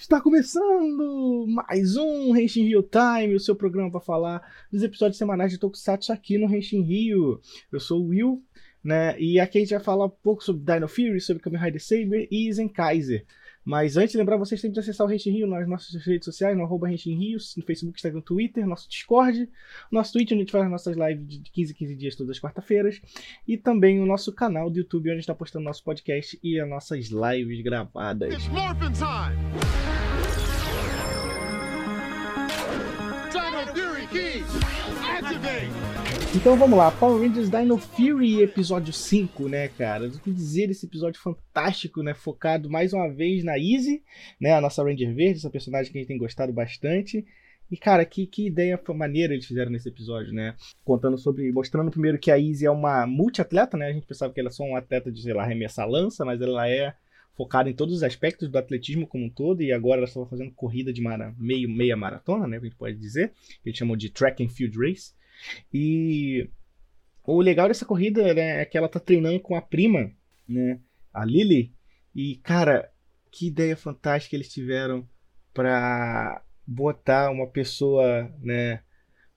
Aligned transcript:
Está 0.00 0.18
começando 0.18 1.44
mais 1.46 1.94
um 1.94 2.34
Henshin 2.34 2.64
Rio 2.64 2.82
Time, 2.82 3.34
o 3.34 3.38
seu 3.38 3.54
programa 3.54 3.90
para 3.90 4.00
falar 4.00 4.42
dos 4.72 4.82
episódios 4.82 5.18
semanais 5.18 5.52
de 5.52 5.58
Tokusatsu 5.58 6.10
aqui 6.10 6.38
no 6.38 6.52
Henshin 6.52 6.80
Rio. 6.80 7.38
Eu 7.70 7.78
sou 7.78 8.00
o 8.00 8.06
Will, 8.06 8.42
né? 8.82 9.14
E 9.20 9.38
aqui 9.38 9.58
a 9.58 9.60
gente 9.60 9.74
vai 9.74 9.84
falar 9.84 10.06
um 10.06 10.10
pouco 10.10 10.42
sobre 10.42 10.64
Dino 10.64 10.88
Fury, 10.88 11.20
sobre 11.20 11.42
Kamen 11.42 11.60
Rider 11.60 11.84
Saber 11.84 12.26
e 12.30 12.50
Zenkaiser. 12.50 13.26
Mas 13.64 13.96
antes, 13.96 14.14
lembrar 14.14 14.36
vocês 14.36 14.60
têm 14.60 14.72
que 14.72 14.80
acessar 14.80 15.06
o 15.06 15.10
Renshin 15.10 15.30
Rio 15.30 15.46
nas 15.46 15.68
nossas 15.68 15.94
redes 16.04 16.24
sociais, 16.24 16.56
no 16.56 16.64
arroba 16.64 16.88
Rio, 16.88 17.38
no 17.56 17.64
Facebook, 17.64 17.98
Instagram, 17.98 18.20
Twitter, 18.20 18.66
nosso 18.66 18.88
Discord, 18.88 19.48
nosso 19.90 20.12
Twitch, 20.12 20.32
onde 20.32 20.34
a 20.34 20.38
gente 20.38 20.52
faz 20.52 20.64
as 20.64 20.70
nossas 20.70 20.96
lives 20.96 21.26
de 21.28 21.50
15 21.50 21.72
em 21.72 21.76
15 21.76 21.96
dias 21.96 22.16
todas 22.16 22.36
as 22.36 22.40
quarta-feiras, 22.40 23.00
e 23.46 23.56
também 23.56 24.00
o 24.00 24.06
nosso 24.06 24.32
canal 24.32 24.70
do 24.70 24.78
YouTube, 24.78 25.02
onde 25.02 25.10
a 25.10 25.14
gente 25.14 25.22
está 25.22 25.34
postando 25.34 25.64
nosso 25.64 25.84
podcast 25.84 26.38
e 26.42 26.58
as 26.58 26.68
nossas 26.68 27.08
lives 27.08 27.60
gravadas. 27.62 28.32
It's 28.32 28.48
Então 36.34 36.56
vamos 36.56 36.78
lá, 36.78 36.90
Power 36.90 37.20
Rangers 37.20 37.50
Dino 37.50 37.76
Fury 37.76 38.42
episódio 38.42 38.92
5, 38.92 39.48
né, 39.48 39.68
cara? 39.68 40.06
O 40.06 40.18
que 40.18 40.32
dizer 40.32 40.68
desse 40.68 40.86
episódio 40.86 41.20
fantástico, 41.20 42.02
né? 42.02 42.14
Focado 42.14 42.70
mais 42.70 42.92
uma 42.92 43.08
vez 43.08 43.44
na 43.44 43.58
Easy, 43.58 44.02
né? 44.40 44.54
A 44.54 44.60
nossa 44.60 44.82
Ranger 44.82 45.14
Verde, 45.14 45.38
essa 45.38 45.50
personagem 45.50 45.90
que 45.90 45.98
a 45.98 46.00
gente 46.00 46.08
tem 46.08 46.18
gostado 46.18 46.52
bastante. 46.52 47.24
E, 47.70 47.76
cara, 47.76 48.04
que, 48.04 48.26
que 48.26 48.46
ideia 48.46 48.80
maneira 48.94 49.32
eles 49.32 49.46
fizeram 49.46 49.70
nesse 49.70 49.88
episódio, 49.88 50.32
né? 50.32 50.56
Contando 50.84 51.16
sobre. 51.16 51.52
Mostrando 51.52 51.90
primeiro 51.90 52.18
que 52.18 52.30
a 52.30 52.38
Easy 52.38 52.66
é 52.66 52.70
uma 52.70 53.06
multiatleta, 53.06 53.76
né? 53.76 53.88
A 53.88 53.92
gente 53.92 54.06
pensava 54.06 54.32
que 54.32 54.40
ela 54.40 54.48
é 54.48 54.52
só 54.52 54.64
um 54.64 54.74
atleta 54.74 55.10
de, 55.10 55.22
sei 55.22 55.32
lá, 55.32 55.44
arremessar 55.44 55.88
lança, 55.88 56.24
mas 56.24 56.40
ela 56.40 56.68
é 56.68 56.94
focada 57.36 57.70
em 57.70 57.74
todos 57.74 57.94
os 57.94 58.02
aspectos 58.02 58.48
do 58.48 58.58
atletismo 58.58 59.06
como 59.06 59.24
um 59.24 59.30
todo, 59.30 59.62
e 59.62 59.72
agora 59.72 59.98
ela 59.98 60.06
estava 60.06 60.26
fazendo 60.26 60.52
corrida 60.52 60.92
de 60.92 61.00
mara, 61.00 61.34
meio, 61.38 61.68
meia 61.68 61.96
maratona, 61.96 62.46
né? 62.46 62.58
Que 62.58 62.66
a 62.66 62.68
gente 62.68 62.78
pode 62.78 62.96
dizer. 62.96 63.32
Que 63.62 63.70
eles 63.70 63.78
chamam 63.78 63.96
de 63.96 64.10
track 64.10 64.44
and 64.44 64.48
field 64.48 64.78
race. 64.78 65.14
E 65.72 66.48
o 67.24 67.40
legal 67.40 67.68
dessa 67.68 67.86
corrida 67.86 68.34
né, 68.34 68.62
é 68.62 68.64
que 68.64 68.76
ela 68.76 68.88
tá 68.88 69.00
treinando 69.00 69.40
com 69.40 69.54
a 69.54 69.62
prima, 69.62 70.10
né? 70.48 70.80
A 71.12 71.24
Lily. 71.24 71.72
E, 72.14 72.36
cara, 72.36 72.90
que 73.30 73.46
ideia 73.46 73.76
fantástica 73.76 74.36
eles 74.36 74.52
tiveram 74.52 75.08
para 75.54 76.42
botar 76.66 77.30
uma 77.30 77.46
pessoa, 77.46 78.30
né? 78.40 78.82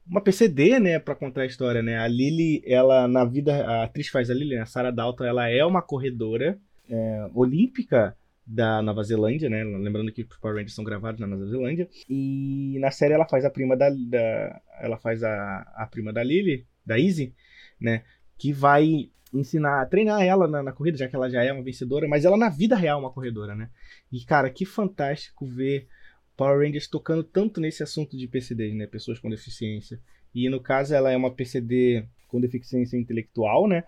Uma 0.05 0.21
PCD, 0.21 0.79
né, 0.79 0.99
para 0.99 1.15
contar 1.15 1.43
a 1.43 1.45
história, 1.45 1.81
né? 1.81 1.97
A 1.97 2.07
Lily, 2.07 2.61
ela 2.65 3.07
na 3.07 3.23
vida, 3.23 3.65
a 3.65 3.83
atriz 3.83 4.09
faz 4.09 4.29
a 4.29 4.33
Lily, 4.33 4.55
né? 4.55 4.61
a 4.61 4.65
Sarah 4.65 4.91
Dalton, 4.91 5.23
ela 5.23 5.49
é 5.49 5.63
uma 5.63 5.81
corredora 5.81 6.59
é, 6.89 7.29
olímpica 7.33 8.15
da 8.45 8.81
Nova 8.81 9.03
Zelândia, 9.03 9.49
né? 9.49 9.63
Lembrando 9.63 10.11
que 10.11 10.23
os 10.23 10.37
Power 10.37 10.57
Rangers 10.57 10.75
são 10.75 10.83
gravados 10.83 11.19
na 11.19 11.27
Nova 11.27 11.45
Zelândia. 11.45 11.87
E 12.09 12.77
na 12.79 12.91
série 12.91 13.13
ela 13.13 13.27
faz 13.27 13.45
a 13.45 13.49
prima 13.49 13.75
da, 13.75 13.89
da 13.89 14.61
ela 14.79 14.97
faz 14.97 15.23
a, 15.23 15.61
a 15.75 15.87
prima 15.87 16.11
da 16.11 16.23
Lily, 16.23 16.65
da 16.85 16.99
Izzy, 16.99 17.33
né? 17.79 18.03
Que 18.37 18.51
vai 18.51 19.09
ensinar, 19.33 19.85
treinar 19.87 20.21
ela 20.21 20.47
na, 20.47 20.61
na, 20.61 20.71
corrida, 20.71 20.97
já 20.97 21.07
que 21.07 21.15
ela 21.15 21.29
já 21.29 21.43
é 21.43 21.51
uma 21.51 21.63
vencedora, 21.63 22.07
mas 22.07 22.23
ela 22.25 22.37
na 22.37 22.49
vida 22.49 22.75
real 22.75 22.99
é 22.99 23.01
uma 23.01 23.11
corredora, 23.11 23.55
né? 23.55 23.69
E 24.11 24.23
cara, 24.25 24.49
que 24.49 24.65
fantástico 24.65 25.45
ver 25.45 25.87
Power 26.35 26.59
Rangers 26.59 26.87
tocando 26.87 27.23
tanto 27.23 27.61
nesse 27.61 27.81
assunto 27.81 28.17
de 28.17 28.27
PCD, 28.27 28.73
né? 28.73 28.87
Pessoas 28.87 29.19
com 29.19 29.29
deficiência. 29.29 29.99
E 30.35 30.49
no 30.49 30.59
caso 30.59 30.93
ela 30.93 31.11
é 31.11 31.17
uma 31.17 31.33
PCD 31.33 32.05
com 32.27 32.41
deficiência 32.41 32.97
intelectual, 32.97 33.67
né? 33.67 33.83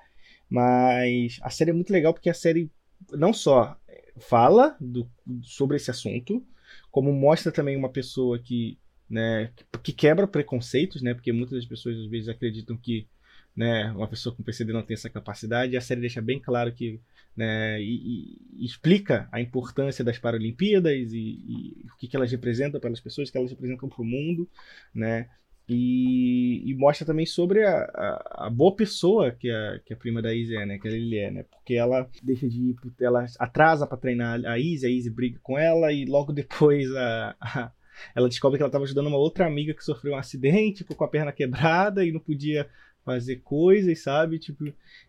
Mas 0.50 1.40
a 1.42 1.50
série 1.50 1.72
é 1.72 1.74
muito 1.74 1.92
legal 1.92 2.14
porque 2.14 2.30
a 2.30 2.34
série 2.34 2.72
não 3.12 3.34
só 3.34 3.78
fala 4.18 4.76
do, 4.80 5.10
sobre 5.44 5.78
esse 5.78 5.92
assunto, 5.92 6.46
como 6.92 7.12
mostra 7.14 7.52
também 7.52 7.76
uma 7.76 7.90
pessoa 7.90 8.40
que, 8.40 8.78
né, 9.10 9.52
que 9.84 9.92
quebra 9.92 10.28
preconceitos, 10.28 11.02
né? 11.02 11.14
Porque 11.14 11.32
muitas 11.32 11.58
das 11.58 11.66
pessoas 11.66 11.98
às 11.98 12.08
vezes 12.08 12.30
acreditam 12.30 12.78
que 12.78 13.08
né, 13.56 13.92
uma 13.92 14.08
pessoa 14.08 14.36
com 14.36 14.44
PCD 14.44 14.74
não 14.74 14.82
tem 14.82 14.96
essa 14.96 15.10
capacidade, 15.10 15.74
e 15.74 15.78
a 15.78 15.82
série 15.82 16.02
deixa 16.02 16.22
bem 16.22 16.40
claro 16.40 16.74
que 16.74 17.00
né, 17.36 17.82
e, 17.82 18.38
e 18.54 18.66
explica 18.66 19.30
a 19.32 19.40
importância 19.40 20.04
das 20.04 20.18
Paralimpíadas 20.18 21.14
e, 21.14 21.18
e 21.18 21.86
o 21.94 21.98
que, 21.98 22.08
que 22.08 22.16
elas 22.16 22.32
representam 22.32 22.80
para 22.80 22.90
as 22.90 23.00
pessoas, 23.00 23.30
que 23.30 23.38
elas 23.38 23.52
representam 23.52 23.88
para 23.88 24.02
o 24.02 24.06
mundo, 24.06 24.50
né? 24.94 25.30
E, 25.68 26.62
e, 26.70 26.76
mostra 26.76 27.08
também 27.08 27.26
sobre 27.26 27.64
a, 27.64 27.76
a, 27.76 28.46
a, 28.46 28.50
boa 28.52 28.76
pessoa 28.76 29.32
que 29.32 29.50
a, 29.50 29.80
que 29.84 29.94
a 29.94 29.98
prima 29.98 30.22
da 30.22 30.34
Izzy 30.34 30.56
é, 30.56 30.66
né? 30.66 30.78
Que 30.78 30.88
a 30.88 30.92
Lily 30.92 31.18
é, 31.18 31.32
né? 31.32 31.44
Porque 31.44 31.74
ela 31.74 32.08
deixa 32.22 32.48
de 32.48 32.70
ir, 32.70 32.76
ela 33.02 33.26
atrasa 33.40 33.88
para 33.88 33.98
treinar 33.98 34.46
a 34.46 34.60
Izzy, 34.60 34.86
a 34.86 34.90
Izzy 34.90 35.10
briga 35.10 35.40
com 35.42 35.58
ela 35.58 35.92
e 35.92 36.06
logo 36.06 36.32
depois 36.32 36.94
a, 36.96 37.36
a 37.42 37.72
ela 38.14 38.30
descobre 38.30 38.58
que 38.58 38.64
ela 38.64 38.70
estava 38.70 38.84
ajudando 38.84 39.08
uma 39.08 39.18
outra 39.18 39.46
amiga 39.48 39.74
que 39.74 39.84
sofreu 39.84 40.14
um 40.14 40.18
acidente, 40.18 40.80
ficou 40.80 40.96
com 40.96 41.04
a 41.04 41.08
perna 41.10 41.32
quebrada 41.32 42.06
e 42.06 42.12
não 42.12 42.20
podia 42.20 42.70
fazer 43.04 43.38
coisas, 43.38 44.02
sabe? 44.02 44.40
Tipo, 44.40 44.66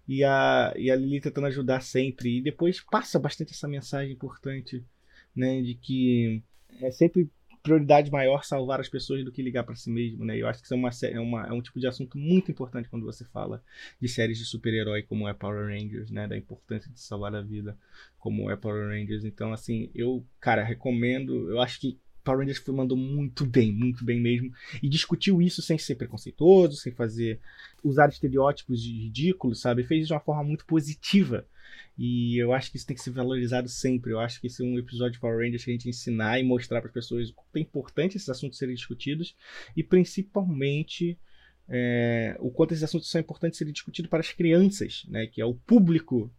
e 0.06 0.22
a, 0.22 0.72
e 0.76 0.90
a 0.90 0.96
Lily 0.96 1.20
tentando 1.20 1.46
ajudar 1.48 1.80
sempre. 1.80 2.38
E 2.38 2.42
depois 2.42 2.80
passa 2.80 3.18
bastante 3.18 3.52
essa 3.52 3.66
mensagem 3.66 4.12
importante, 4.12 4.84
né? 5.34 5.60
De 5.62 5.74
que 5.74 6.42
é 6.80 6.90
sempre 6.90 7.28
prioridade 7.66 8.10
maior 8.12 8.44
salvar 8.44 8.80
as 8.80 8.88
pessoas 8.88 9.24
do 9.24 9.32
que 9.32 9.42
ligar 9.42 9.64
para 9.64 9.74
si 9.74 9.90
mesmo, 9.90 10.24
né? 10.24 10.36
Eu 10.36 10.46
acho 10.46 10.60
que 10.60 10.66
isso 10.66 10.74
é, 10.74 10.76
uma, 10.76 10.90
é, 11.02 11.20
uma, 11.20 11.46
é 11.48 11.52
um 11.52 11.60
tipo 11.60 11.80
de 11.80 11.86
assunto 11.86 12.16
muito 12.16 12.50
importante 12.50 12.88
quando 12.88 13.04
você 13.04 13.24
fala 13.24 13.60
de 14.00 14.08
séries 14.08 14.38
de 14.38 14.44
super-herói 14.44 15.02
como 15.02 15.28
é 15.28 15.34
Power 15.34 15.66
Rangers, 15.66 16.10
né? 16.10 16.28
Da 16.28 16.36
importância 16.36 16.90
de 16.90 17.00
salvar 17.00 17.34
a 17.34 17.42
vida 17.42 17.76
como 18.18 18.48
é 18.50 18.56
Power 18.56 18.88
Rangers. 18.88 19.24
Então, 19.24 19.52
assim, 19.52 19.90
eu, 19.94 20.24
cara, 20.38 20.62
recomendo. 20.62 21.50
Eu 21.50 21.60
acho 21.60 21.80
que 21.80 21.98
Power 22.26 22.40
Rangers 22.40 22.62
mandou 22.68 22.96
muito 22.96 23.46
bem, 23.46 23.72
muito 23.72 24.04
bem 24.04 24.20
mesmo. 24.20 24.52
E 24.82 24.88
discutiu 24.88 25.40
isso 25.40 25.62
sem 25.62 25.78
ser 25.78 25.94
preconceituoso, 25.94 26.76
sem 26.76 26.92
fazer. 26.92 27.40
usar 27.82 28.08
estereótipos 28.08 28.84
ridículos, 28.84 29.60
sabe? 29.60 29.84
Fez 29.84 30.06
de 30.06 30.12
uma 30.12 30.20
forma 30.20 30.44
muito 30.44 30.66
positiva 30.66 31.46
e 31.98 32.36
eu 32.36 32.52
acho 32.52 32.70
que 32.70 32.76
isso 32.76 32.86
tem 32.86 32.96
que 32.96 33.02
ser 33.02 33.10
valorizado 33.10 33.68
sempre. 33.68 34.12
Eu 34.12 34.20
acho 34.20 34.40
que 34.40 34.48
esse 34.48 34.62
é 34.62 34.66
um 34.66 34.78
episódio 34.78 35.14
de 35.14 35.18
Power 35.18 35.38
Rangers 35.38 35.64
que 35.64 35.70
a 35.70 35.72
gente 35.72 35.88
ensinar 35.88 36.38
e 36.38 36.44
mostrar 36.44 36.80
para 36.80 36.88
as 36.88 36.94
pessoas 36.94 37.30
o 37.30 37.34
quanto 37.34 37.56
é 37.56 37.60
importante 37.60 38.16
esses 38.16 38.28
assuntos 38.28 38.58
serem 38.58 38.74
discutidos 38.74 39.34
e 39.74 39.82
principalmente 39.82 41.18
é, 41.68 42.36
o 42.38 42.50
quanto 42.50 42.72
esses 42.72 42.84
assuntos 42.84 43.10
são 43.10 43.20
importantes 43.20 43.58
serem 43.58 43.72
discutidos 43.72 44.10
para 44.10 44.20
as 44.20 44.30
crianças, 44.30 45.04
né, 45.08 45.26
que 45.26 45.40
é 45.40 45.44
o 45.44 45.54
público 45.54 46.30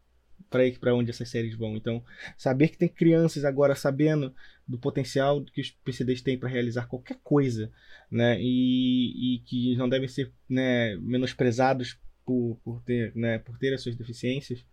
para 0.49 0.95
onde 0.95 1.09
essas 1.09 1.27
séries 1.29 1.55
vão. 1.55 1.75
Então, 1.75 2.03
saber 2.37 2.69
que 2.69 2.77
tem 2.77 2.87
crianças 2.87 3.43
agora 3.43 3.75
sabendo 3.75 4.33
do 4.67 4.77
potencial 4.77 5.43
que 5.45 5.61
os 5.61 5.71
PCDs 5.71 6.21
têm 6.21 6.37
para 6.37 6.49
realizar 6.49 6.87
qualquer 6.87 7.17
coisa, 7.23 7.71
né, 8.11 8.37
e, 8.39 9.35
e 9.35 9.39
que 9.39 9.75
não 9.75 9.87
devem 9.87 10.07
ser 10.07 10.31
né, 10.49 10.95
menosprezados 10.97 11.97
por, 12.25 12.59
por, 12.63 12.81
ter, 12.83 13.15
né, 13.15 13.39
por 13.39 13.57
ter 13.57 13.73
as 13.73 13.81
suas 13.81 13.95
deficiências, 13.95 14.65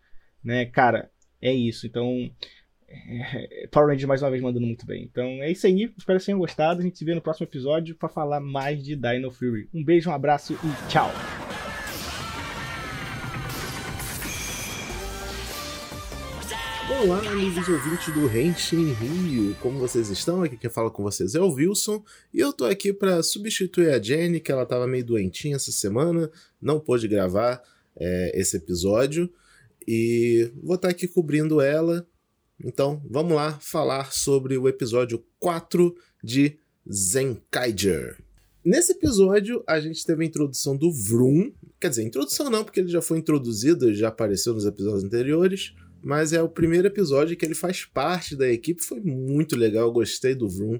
né? 0.43 0.66
Cara, 0.66 1.10
é 1.41 1.53
isso. 1.53 1.87
Então, 1.87 2.31
é, 2.88 3.69
Power 3.71 3.88
Rangers 3.88 4.09
mais 4.09 4.22
uma 4.22 4.31
vez 4.31 4.43
mandando 4.43 4.66
muito 4.66 4.84
bem. 4.87 5.05
Então 5.05 5.25
é 5.43 5.50
isso 5.50 5.66
aí. 5.66 5.93
Espero 5.97 6.19
que 6.19 6.26
tenham 6.26 6.38
gostado. 6.38 6.81
A 6.81 6.82
gente 6.82 6.99
se 6.99 7.05
vê 7.05 7.15
no 7.15 7.22
próximo 7.22 7.47
episódio 7.47 7.94
para 7.94 8.09
falar 8.09 8.41
mais 8.41 8.82
de 8.82 8.97
Dino 8.97 9.31
Fury. 9.31 9.69
Um 9.72 9.84
beijo, 9.84 10.11
um 10.11 10.15
abraço 10.15 10.55
e 10.55 10.91
tchau. 10.91 11.11
Olá, 17.03 17.19
amigos 17.31 17.69
ouvintes 17.69 18.15
do 18.15 18.27
Renshin 18.27 18.93
Rio, 18.93 19.55
como 19.60 19.78
vocês 19.78 20.09
estão? 20.10 20.43
Aqui 20.43 20.56
quem 20.56 20.71
fala 20.71 20.91
com 20.91 21.03
vocês 21.03 21.34
é 21.34 21.41
o 21.41 21.50
Wilson 21.50 22.03
e 22.32 22.38
eu 22.41 22.53
tô 22.53 22.65
aqui 22.65 22.93
para 22.93 23.22
substituir 23.22 23.91
a 23.91 24.00
Jenny, 24.00 24.41
que 24.41 24.53
ela 24.53 24.65
tava 24.65 24.87
meio 24.87 25.05
doentinha 25.05 25.56
essa 25.56 25.72
semana, 25.72 26.31
não 26.62 26.78
pôde 26.78 27.09
gravar 27.09 27.62
é, 27.97 28.32
esse 28.38 28.56
episódio 28.56 29.28
e 29.87 30.50
vou 30.62 30.77
estar 30.77 30.88
aqui 30.88 31.09
cobrindo 31.09 31.60
ela. 31.60 32.06
Então 32.65 33.03
vamos 33.11 33.34
lá 33.34 33.59
falar 33.61 34.12
sobre 34.12 34.56
o 34.56 34.69
episódio 34.69 35.22
4 35.41 35.94
de 36.22 36.58
Zenkaiger. 36.91 38.17
Nesse 38.64 38.93
episódio, 38.93 39.62
a 39.67 39.79
gente 39.79 40.06
teve 40.06 40.25
a 40.25 40.26
introdução 40.26 40.75
do 40.75 40.91
Vroom. 40.91 41.52
Quer 41.79 41.91
dizer, 41.91 42.02
introdução 42.02 42.49
não, 42.49 42.64
porque 42.64 42.81
ele 42.81 42.88
já 42.88 43.02
foi 43.02 43.19
introduzido, 43.19 43.93
já 43.93 44.08
apareceu 44.08 44.55
nos 44.55 44.64
episódios 44.64 45.05
anteriores. 45.05 45.75
Mas 46.05 46.35
é 46.35 46.43
o 46.43 46.49
primeiro 46.51 46.87
episódio 46.87 47.35
que 47.35 47.47
ele 47.47 47.55
faz 47.55 47.87
parte 47.87 48.37
da 48.37 48.47
equipe. 48.47 48.85
Foi 48.85 49.01
muito 49.01 49.56
legal, 49.56 49.91
gostei 49.91 50.35
do 50.35 50.49
Vroom. 50.49 50.79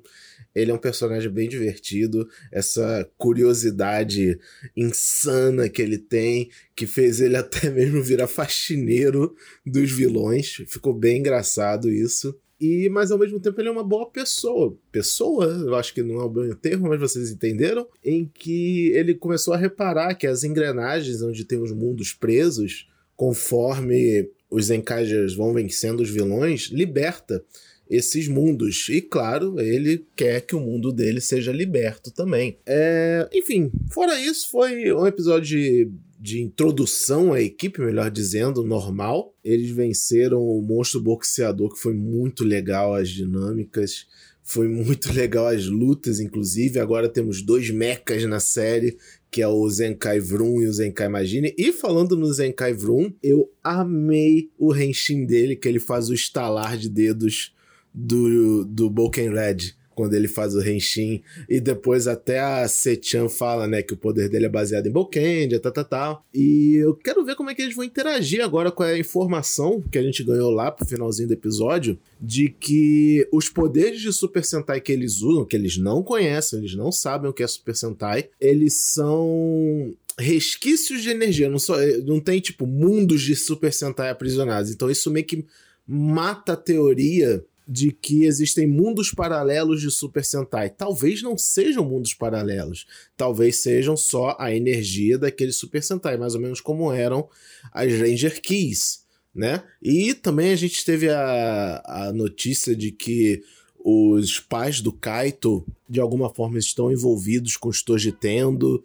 Ele 0.55 0.71
é 0.71 0.75
um 0.75 0.79
personagem 0.79 1.31
bem 1.31 1.49
divertido, 1.49 2.29
essa 2.53 3.09
curiosidade 3.17 4.39
insana 4.77 5.69
que 5.69 5.81
ele 5.81 5.97
tem, 5.97 6.51
que 6.77 6.87
fez 6.87 7.23
ele 7.23 7.37
até 7.39 7.71
mesmo 7.71 8.03
virar 8.03 8.27
faxineiro 8.27 9.35
dos 9.65 9.91
vilões. 9.91 10.63
Ficou 10.69 10.93
bem 10.93 11.21
engraçado 11.21 11.91
isso. 11.91 12.39
E, 12.61 12.89
mas 12.91 13.11
ao 13.11 13.19
mesmo 13.19 13.41
tempo 13.41 13.59
ele 13.61 13.69
é 13.69 13.73
uma 13.73 13.83
boa 13.83 14.11
pessoa. 14.11 14.77
Pessoa, 14.93 15.47
eu 15.47 15.75
acho 15.75 15.95
que 15.95 16.03
não 16.03 16.21
é 16.21 16.25
o 16.25 16.29
bom 16.29 16.49
termo, 16.55 16.89
mas 16.89 17.01
vocês 17.01 17.31
entenderam? 17.31 17.89
Em 18.05 18.27
que 18.27 18.91
ele 18.93 19.15
começou 19.15 19.55
a 19.55 19.57
reparar 19.57 20.15
que 20.15 20.27
as 20.27 20.45
engrenagens 20.45 21.23
onde 21.23 21.45
tem 21.45 21.59
os 21.59 21.73
mundos 21.73 22.13
presos, 22.13 22.89
conforme 23.17 24.31
os 24.55 24.71
Enkajas 24.71 25.35
vão 25.35 25.53
vencendo 25.53 26.01
os 26.01 26.09
vilões, 26.09 26.71
liberta 26.71 27.45
esses 27.91 28.29
mundos. 28.29 28.89
E 28.89 29.01
claro, 29.01 29.61
ele 29.61 30.07
quer 30.15 30.41
que 30.43 30.55
o 30.55 30.61
mundo 30.61 30.93
dele 30.93 31.21
seja 31.21 31.51
liberto 31.51 32.13
também. 32.13 32.57
É, 32.65 33.29
enfim, 33.33 33.73
fora 33.91 34.19
isso, 34.19 34.49
foi 34.51 34.93
um 34.93 35.07
episódio 35.09 35.59
de, 35.59 35.91
de 36.21 36.41
introdução 36.41 37.33
à 37.33 37.41
equipe, 37.43 37.81
melhor 37.81 38.13
dizendo, 38.13 38.63
normal. 38.63 39.35
Eles 39.43 39.71
venceram 39.71 40.41
o 40.41 40.63
monstro 40.63 41.01
boxeador, 41.01 41.75
que 41.75 41.81
foi 41.81 41.95
muito 41.95 42.45
legal 42.45 42.95
as 42.95 43.09
dinâmicas. 43.09 44.07
Foi 44.41 44.69
muito 44.69 45.11
legal 45.13 45.49
as 45.49 45.67
lutas, 45.67 46.21
inclusive. 46.21 46.79
Agora 46.79 47.09
temos 47.09 47.43
dois 47.43 47.71
mechas 47.71 48.25
na 48.25 48.39
série, 48.39 48.97
que 49.35 49.43
é 49.43 49.49
o 49.49 49.69
Zenkai 49.69 50.21
Vroom 50.21 50.63
e 50.63 50.69
o 50.69 50.73
Zenkai 50.73 51.09
Magine. 51.09 51.53
E 51.59 51.73
falando 51.73 52.17
no 52.17 52.33
Zenkai 52.33 52.73
Vroom, 52.73 53.13
eu 53.21 53.51
amei 53.65 54.49
o 54.57 54.73
Henshin 54.73 55.27
dele, 55.27 55.57
que 55.57 55.67
ele 55.67 55.81
faz 55.81 56.09
o 56.09 56.15
estalar 56.15 56.79
de 56.79 56.89
dedos 56.89 57.53
do, 57.93 58.65
do 58.65 58.89
Boken 58.89 59.31
Red 59.31 59.75
quando 59.95 60.15
ele 60.15 60.29
faz 60.29 60.55
o 60.55 60.63
Henshin, 60.63 61.23
e 61.49 61.61
depois 61.61 62.07
até 62.07 62.41
a 62.41 62.67
Sechan 62.69 63.29
fala, 63.29 63.67
né, 63.67 63.83
que 63.83 63.95
o 63.95 63.97
poder 63.97 64.29
dele 64.29 64.47
é 64.47 64.49
baseado 64.49 64.87
em 64.87 64.91
Bokendia, 64.91 65.61
tal, 65.61 65.73
tal, 65.73 65.85
tal. 65.85 66.27
E 66.35 66.77
eu 66.77 66.95
quero 66.95 67.25
ver 67.25 67.37
como 67.37 67.51
é 67.51 67.55
que 67.55 67.63
eles 67.63 67.75
vão 67.75 67.85
interagir 67.85 68.45
agora 68.45 68.71
com 68.71 68.83
a 68.83 68.99
informação 68.99 69.83
que 69.91 69.99
a 69.99 70.03
gente 70.03 70.23
ganhou 70.23 70.51
lá 70.51 70.71
pro 70.71 70.87
finalzinho 70.87 71.29
do 71.29 71.35
episódio, 71.35 71.99
de 72.21 72.49
que 72.49 73.27
os 73.33 73.49
poderes 73.49 74.01
de 74.01 74.13
Super 74.13 74.45
Sentai 74.45 74.81
que 74.81 74.93
eles 74.93 75.23
usam, 75.23 75.45
que 75.45 75.57
eles 75.57 75.77
não 75.77 76.03
conhecem, 76.03 76.59
eles 76.59 76.75
não 76.75 76.91
sabem 76.91 77.31
o 77.31 77.33
que 77.33 77.43
é 77.43 77.47
Super 77.47 77.77
Sentai, 77.77 78.29
eles 78.41 78.75
são 78.75 79.95
resquícios 80.19 81.03
de 81.03 81.11
energia, 81.11 81.49
não, 81.49 81.59
só, 81.59 81.77
não 82.05 82.21
tem, 82.21 82.41
tipo, 82.41 82.67
mundos 82.67 83.23
de 83.23 83.35
Super 83.35 83.73
Sentai 83.73 84.11
aprisionados. 84.11 84.71
Então 84.71 84.91
isso 84.91 85.11
meio 85.11 85.27
que 85.27 85.45
mata 85.87 86.53
a 86.53 86.57
teoria 86.57 87.45
de 87.67 87.91
que 87.91 88.25
existem 88.25 88.67
mundos 88.67 89.11
paralelos 89.11 89.81
de 89.81 89.91
Super 89.91 90.25
Sentai. 90.25 90.69
Talvez 90.69 91.23
não 91.23 91.37
sejam 91.39 91.85
mundos 91.85 92.13
paralelos. 92.13 92.87
Talvez 93.17 93.57
sejam 93.57 93.97
só 93.97 94.37
a 94.39 94.55
energia 94.55 95.19
daquele 95.19 95.53
Super 95.53 95.83
Sentai, 95.83 96.17
mais 96.17 96.35
ou 96.35 96.41
menos 96.41 96.61
como 96.61 96.93
eram 96.93 97.29
as 97.73 97.93
Ranger 97.93 98.41
Keys, 98.43 99.05
né? 99.35 99.63
E 99.83 100.13
também 100.13 100.53
a 100.53 100.57
gente 100.57 100.85
teve 100.85 101.09
a, 101.09 101.83
a 101.85 102.13
notícia 102.13 102.77
de 102.77 102.93
que 102.93 103.43
os 103.85 104.41
pais 104.41 104.81
do 104.81 104.93
Kaito, 104.93 105.67
de 105.89 106.01
alguma 106.01 106.33
forma, 106.33 106.59
estão 106.59 106.91
envolvidos 106.91 107.57
com 107.57 107.69
os 107.69 107.83
Tojitendo. 107.83 108.85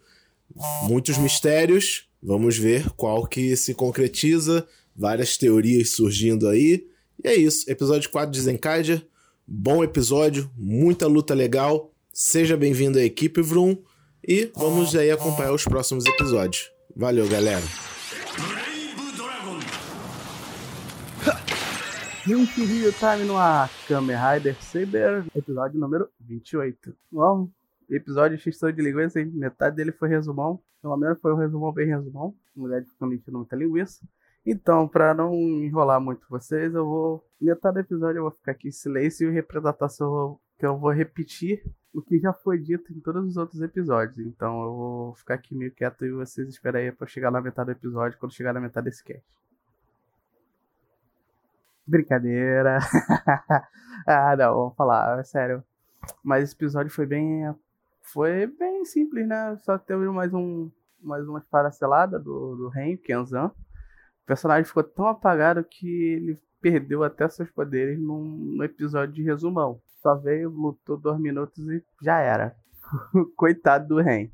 Muitos 0.83 1.17
mistérios. 1.17 2.07
Vamos 2.21 2.57
ver 2.57 2.89
qual 2.91 3.25
que 3.25 3.55
se 3.55 3.73
concretiza. 3.73 4.67
Várias 4.95 5.37
teorias 5.37 5.91
surgindo 5.91 6.47
aí. 6.49 6.85
E 7.21 7.27
é 7.27 7.35
isso, 7.35 7.69
episódio 7.69 8.09
4 8.09 8.31
de 8.31 8.39
Zenkaiger. 8.39 9.05
Bom 9.45 9.83
episódio, 9.83 10.49
muita 10.55 11.05
luta 11.05 11.33
legal. 11.33 11.91
Seja 12.13 12.55
bem-vindo 12.55 12.97
à 12.97 13.01
equipe 13.01 13.41
Vroom 13.41 13.77
e 14.25 14.49
vamos 14.55 14.95
aí 14.95 15.11
acompanhar 15.11 15.51
os 15.51 15.65
próximos 15.65 16.05
episódios. 16.05 16.71
Valeu, 16.95 17.27
galera. 17.27 17.65
Link 22.25 22.63
Rio 22.63 22.93
Time 22.93 23.25
no 23.25 23.35
ar, 23.35 23.69
Kamen 23.85 24.15
Rider 24.15 24.55
Saber, 24.61 25.25
episódio 25.35 25.77
número 25.77 26.07
28. 26.21 26.95
Bom, 27.11 27.49
episódio 27.89 28.37
de 28.37 28.43
extinção 28.49 28.71
de 28.71 28.81
linguiça, 28.81 29.19
hein? 29.19 29.29
metade 29.33 29.75
dele 29.75 29.91
foi 29.91 30.07
resumão, 30.07 30.61
pelo 30.81 30.95
menos 30.95 31.19
foi 31.19 31.33
um 31.33 31.37
resumão 31.37 31.73
bem 31.73 31.87
resumão, 31.87 32.33
mulher 32.55 32.85
ficando 32.85 33.13
enchendo 33.13 33.39
muita 33.39 33.57
linguiça. 33.57 33.99
Então, 34.45 34.87
para 34.87 35.13
não 35.13 35.33
enrolar 35.33 35.99
muito 35.99 36.27
vocês, 36.29 36.73
eu 36.73 36.85
vou. 36.85 37.25
Metade 37.39 37.75
do 37.75 37.79
episódio 37.79 38.19
eu 38.19 38.23
vou 38.23 38.31
ficar 38.31 38.51
aqui 38.51 38.67
em 38.67 38.71
silêncio 38.71 39.29
e 39.29 39.33
representação 39.33 40.39
que 40.57 40.65
eu 40.65 40.77
vou 40.77 40.91
repetir 40.91 41.63
o 41.93 42.01
que 42.01 42.19
já 42.19 42.33
foi 42.33 42.57
dito 42.59 42.91
em 42.93 42.99
todos 42.99 43.25
os 43.25 43.37
outros 43.37 43.61
episódios. 43.61 44.19
Então 44.19 44.61
eu 44.61 44.75
vou 44.75 45.15
ficar 45.15 45.35
aqui 45.35 45.55
meio 45.55 45.71
quieto 45.71 46.05
e 46.05 46.11
vocês 46.11 46.49
esperem 46.49 46.85
aí 46.85 46.91
pra 46.91 47.07
chegar 47.07 47.31
na 47.31 47.41
metade 47.41 47.67
do 47.67 47.77
episódio, 47.77 48.17
quando 48.19 48.33
chegar 48.33 48.53
na 48.53 48.59
metade 48.59 48.85
desse 48.85 49.03
cast. 49.03 49.23
Brincadeira. 51.87 52.79
ah, 54.05 54.35
não, 54.37 54.53
vamos 54.55 54.75
falar, 54.75 55.19
é 55.19 55.23
sério. 55.23 55.63
Mas 56.23 56.43
esse 56.43 56.55
episódio 56.55 56.91
foi 56.91 57.05
bem. 57.05 57.53
Foi 58.01 58.47
bem 58.47 58.85
simples, 58.85 59.27
né? 59.27 59.57
Só 59.63 59.77
teve 59.77 60.07
mais 60.09 60.33
um. 60.33 60.69
Mais 61.01 61.25
uma 61.27 61.39
esparcelada 61.39 62.19
do, 62.19 62.57
do 62.57 62.67
Ren, 62.67 62.97
Kenzan 62.97 63.51
personagem 64.29 64.63
ficou 64.63 64.83
tão 64.83 65.07
apagado 65.07 65.63
que 65.63 65.87
ele 65.87 66.39
perdeu 66.61 67.03
até 67.03 67.27
seus 67.27 67.49
poderes 67.49 67.99
num, 67.99 68.63
episódio 68.63 69.15
de 69.15 69.23
resumão. 69.23 69.81
Só 70.03 70.15
veio, 70.15 70.51
lutou 70.51 70.97
dois 70.97 71.19
minutos 71.19 71.57
e 71.67 71.83
já 71.99 72.19
era. 72.19 72.55
Coitado 73.35 73.87
do 73.87 73.99
Ren. 73.99 74.29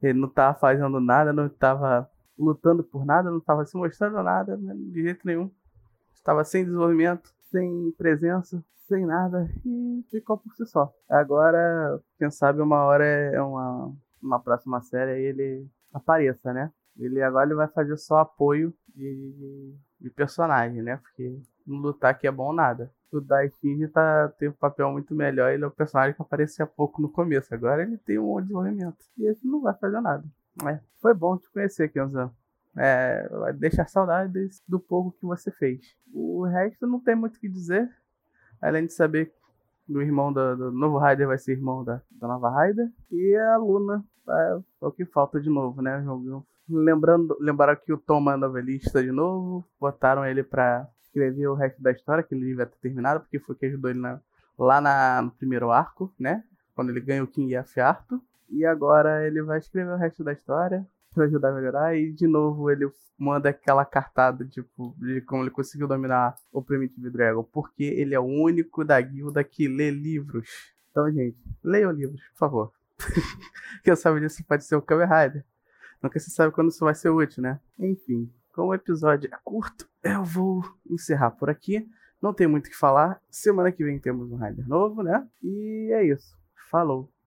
Ele 0.00 0.20
não 0.20 0.28
tava 0.28 0.56
fazendo 0.56 1.00
nada, 1.00 1.32
não 1.32 1.48
tava 1.48 2.08
lutando 2.38 2.84
por 2.84 3.04
nada, 3.04 3.28
não 3.28 3.40
tava 3.40 3.66
se 3.66 3.76
mostrando 3.76 4.22
nada, 4.22 4.56
né, 4.56 4.72
de 4.76 5.02
jeito 5.02 5.26
nenhum. 5.26 5.50
Estava 6.14 6.44
sem 6.44 6.64
desenvolvimento, 6.64 7.28
sem 7.50 7.92
presença, 7.98 8.64
sem 8.86 9.04
nada 9.04 9.50
e 9.64 10.04
ficou 10.08 10.38
por 10.38 10.54
si 10.54 10.64
só. 10.66 10.92
Agora, 11.08 12.00
quem 12.16 12.30
sabe 12.30 12.60
uma 12.60 12.84
hora 12.84 13.04
é 13.04 13.42
uma, 13.42 13.92
uma 14.22 14.38
próxima 14.38 14.80
série 14.82 15.20
ele 15.20 15.66
apareça, 15.92 16.52
né? 16.52 16.70
Ele 16.96 17.20
agora 17.22 17.46
ele 17.46 17.56
vai 17.56 17.68
fazer 17.68 17.96
só 17.96 18.18
apoio 18.18 18.72
de, 18.96 19.74
de 20.00 20.10
personagem, 20.10 20.82
né? 20.82 20.96
Porque 20.96 21.38
no 21.66 21.76
lutar 21.76 22.12
aqui 22.12 22.26
é 22.26 22.32
bom 22.32 22.52
nada. 22.52 22.90
O 23.12 23.20
Daishinji 23.20 23.88
tá, 23.88 24.28
tem 24.38 24.48
um 24.48 24.52
papel 24.52 24.90
muito 24.90 25.14
melhor. 25.14 25.52
Ele 25.52 25.64
é 25.64 25.66
um 25.66 25.70
personagem 25.70 26.14
que 26.14 26.22
aparecia 26.22 26.66
pouco 26.66 27.00
no 27.00 27.08
começo. 27.08 27.54
Agora 27.54 27.82
ele 27.82 27.98
tem 27.98 28.18
um 28.18 28.40
desenvolvimento. 28.40 29.04
E 29.18 29.26
ele 29.26 29.38
não 29.44 29.60
vai 29.60 29.74
fazer 29.74 30.00
nada. 30.00 30.24
É, 30.66 30.80
foi 31.00 31.14
bom 31.14 31.36
te 31.36 31.50
conhecer, 31.50 31.88
Kenzan. 31.88 32.30
É, 32.76 33.28
vai 33.28 33.52
deixar 33.52 33.86
saudades 33.88 34.62
do 34.66 34.78
pouco 34.78 35.12
que 35.12 35.24
você 35.24 35.50
fez. 35.50 35.94
O 36.12 36.44
resto 36.44 36.86
não 36.86 37.00
tem 37.00 37.14
muito 37.14 37.36
o 37.36 37.40
que 37.40 37.48
dizer. 37.48 37.88
Além 38.60 38.86
de 38.86 38.92
saber 38.92 39.32
que 39.86 39.92
o 39.92 40.02
irmão 40.02 40.32
do, 40.32 40.56
do 40.56 40.72
novo 40.72 40.98
Raider 40.98 41.26
vai 41.26 41.38
ser 41.38 41.52
irmão 41.52 41.84
da, 41.84 42.02
da 42.10 42.26
nova 42.26 42.50
Raider. 42.50 42.90
E 43.10 43.36
a 43.36 43.56
Luna 43.56 44.04
é, 44.28 44.58
é 44.82 44.86
o 44.86 44.92
que 44.92 45.04
falta 45.04 45.40
de 45.40 45.48
novo, 45.48 45.80
né? 45.80 46.02
Lembrando, 46.68 47.36
lembraram 47.40 47.76
que 47.76 47.92
o 47.92 47.98
Tom 47.98 48.30
é 48.30 48.36
novelista 48.36 49.02
de 49.02 49.12
novo, 49.12 49.64
botaram 49.80 50.24
ele 50.24 50.42
pra 50.42 50.88
escrever 51.02 51.46
o 51.46 51.54
resto 51.54 51.80
da 51.82 51.92
história, 51.92 52.22
que 52.22 52.34
ele 52.34 52.44
devia 52.44 52.66
ter 52.66 52.76
terminado, 52.78 53.20
porque 53.20 53.38
foi 53.38 53.54
que 53.54 53.66
ajudou 53.66 53.90
ele 53.90 54.00
na, 54.00 54.20
lá 54.58 54.80
na, 54.80 55.22
no 55.22 55.30
primeiro 55.30 55.70
arco, 55.70 56.12
né? 56.18 56.44
Quando 56.74 56.90
ele 56.90 57.00
ganha 57.00 57.24
o 57.24 57.26
King 57.26 57.56
Afiarto. 57.56 58.20
E 58.48 58.64
agora 58.64 59.26
ele 59.26 59.42
vai 59.42 59.58
escrever 59.58 59.92
o 59.92 59.96
resto 59.96 60.22
da 60.22 60.32
história 60.32 60.86
para 61.14 61.24
ajudar 61.24 61.50
a 61.50 61.54
melhorar. 61.54 61.96
E 61.96 62.12
de 62.12 62.26
novo 62.26 62.70
ele 62.70 62.88
manda 63.18 63.48
aquela 63.48 63.84
cartada, 63.84 64.44
tipo, 64.44 64.94
de 64.98 65.20
como 65.22 65.42
ele 65.42 65.50
conseguiu 65.50 65.88
dominar 65.88 66.36
o 66.52 66.62
Primitive 66.62 67.10
Dragon. 67.10 67.42
Porque 67.42 67.84
ele 67.84 68.14
é 68.14 68.20
o 68.20 68.24
único 68.24 68.84
da 68.84 69.00
guilda 69.00 69.42
que 69.42 69.66
lê 69.66 69.90
livros. 69.90 70.48
Então, 70.90 71.10
gente, 71.10 71.38
leiam 71.62 71.90
livros, 71.90 72.22
por 72.30 72.38
favor. 72.38 72.72
Quem 73.82 73.96
sabe 73.96 74.20
disso 74.20 74.44
pode 74.46 74.64
ser 74.64 74.76
o 74.76 74.82
Kamen 74.82 75.06
Rider. 75.06 75.44
Nunca 76.02 76.18
se 76.18 76.30
sabe 76.30 76.52
quando 76.52 76.68
isso 76.70 76.84
vai 76.84 76.94
ser 76.94 77.10
útil, 77.10 77.42
né? 77.42 77.60
Enfim, 77.78 78.30
como 78.52 78.68
o 78.68 78.74
episódio 78.74 79.28
é 79.32 79.38
curto, 79.44 79.88
eu 80.02 80.24
vou 80.24 80.62
encerrar 80.88 81.30
por 81.32 81.50
aqui. 81.50 81.88
Não 82.20 82.32
tem 82.32 82.46
muito 82.46 82.66
o 82.66 82.70
que 82.70 82.76
falar. 82.76 83.20
Semana 83.30 83.70
que 83.70 83.84
vem 83.84 83.98
temos 83.98 84.30
um 84.30 84.36
Rider 84.36 84.66
novo, 84.68 85.02
né? 85.02 85.26
E 85.42 85.90
é 85.92 86.04
isso. 86.04 86.36
Falou! 86.70 87.15